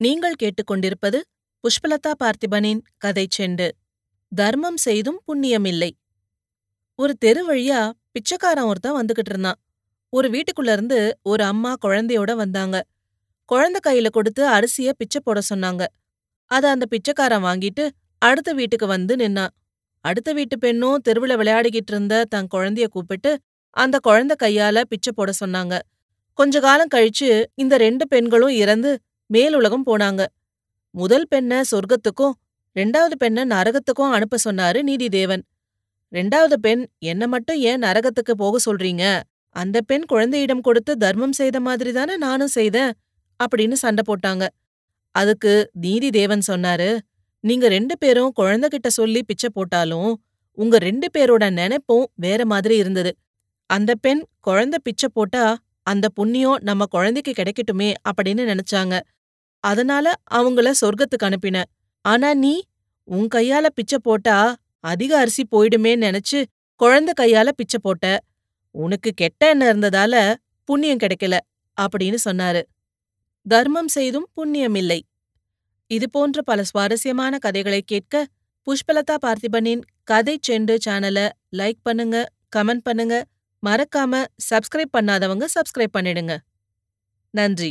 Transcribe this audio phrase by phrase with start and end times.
[0.00, 1.18] நீங்கள் கேட்டுக்கொண்டிருப்பது
[1.64, 3.66] புஷ்பலதா பார்த்திபனின் கதை செண்டு.
[4.32, 5.90] தர்மம் செய்தும் புண்ணியமில்லை
[6.98, 7.78] ஒரு தெரு வழியா
[8.12, 9.58] பிச்சைக்காரன் ஒருத்தன் வந்துகிட்டு இருந்தான்.
[10.12, 12.76] ஒரு வீட்டுக்குள்ள இருந்து ஒரு அம்மா குழந்தையோட வந்தாங்க.
[13.48, 15.82] குழந்தை கையில கொடுத்து அரிசிய பிச்சை போட சொன்னாங்க.
[16.50, 17.84] அத அந்த பிச்சைக்காரன் வாங்கிட்டு
[18.22, 19.52] அடுத்த வீட்டுக்கு வந்து நின்னான்.
[20.04, 23.32] அடுத்த வீட்டு பெண்ணும் தெருவுல விளையாடிக்கிட்டு இருந்த தன் குழந்தைய கூப்பிட்டு
[23.76, 25.74] அந்த குழந்தை கையால பிச்சை போட சொன்னாங்க.
[26.38, 28.92] கொஞ்ச காலம் கழிச்சு இந்த ரெண்டு பெண்களும் இறந்து
[29.34, 30.22] மேலுலகம் போனாங்க.
[30.94, 32.34] முதல் பெண்ண சொர்க்கத்துக்கும்
[32.76, 35.42] ரெண்டாவது பெண்ண நரகத்துக்கும் அனுப்ப சொன்னாரு நீதிதேவன்.
[36.12, 39.04] ரெண்டாவது பெண் என்ன மட்டும் ஏன் நரகத்துக்கு போக சொல்றீங்க?
[39.56, 42.92] அந்த பெண் குழந்தையிடம் கொடுத்து தர்மம் செய்த மாதிரி தானே நானும் செய்தேன்
[43.40, 44.44] அப்படின்னு சண்டை போட்டாங்க.
[45.14, 45.52] அதுக்கு
[45.84, 46.90] நீதி தேவன் சொன்னாரு
[47.44, 50.12] நீங்க ரெண்டு பேரும் குழந்தைகிட்ட சொல்லி பிச்சை போட்டாலும்
[50.58, 53.12] உங்க ரெண்டு பேரோட நினைப்பும் வேற மாதிரி இருந்தது.
[53.70, 55.44] அந்த பெண் குழந்தை பிச்சை போட்டா
[55.82, 58.94] அந்த புண்ணியம் நம்ம குழந்தைக்கு கிடைக்கட்டுமே அப்படின்னு நினைச்சாங்க.
[59.64, 61.58] அதனால அவங்கள சொர்க்கத்துக்கு அனுப்பின.
[62.04, 62.54] ஆனா நீ
[63.08, 64.36] உன் கையால பிச்சை போட்டா
[64.84, 66.38] அதிக அரிசி போயிடுமேன்னு நினைச்சு
[66.80, 68.06] குழந்தை கையால பிச்சை போட்ட.
[68.74, 70.14] உனக்கு கெட்ட எண்ணம் இருந்ததால
[70.68, 71.36] புண்ணியம் கிடைக்கல
[71.76, 72.62] அப்படின்னு சொன்னாரு.
[73.46, 75.00] தர்மம் செய்தும் புண்ணியமில்லை
[75.90, 78.14] இது போன்ற பல சுவாரஸ்யமான கதைகளை கேட்க
[78.66, 81.18] புஷ்பலதா பார்த்திபனின் கதை செண்டு சேனல
[81.56, 82.16] லைக் பண்ணுங்க
[82.56, 83.14] கமெண்ட் பண்ணுங்க.
[83.62, 86.34] மறக்காம சப்ஸ்கிரைப் பண்ணாதவங்க சப்ஸ்கிரைப் பண்ணிடுங்க.
[87.34, 87.70] நன்றி.